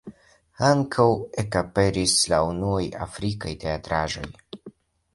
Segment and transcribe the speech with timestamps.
[0.69, 1.05] Ankaŭ
[1.43, 4.29] ekaperis la unuaj afrikaj teatraĵoj.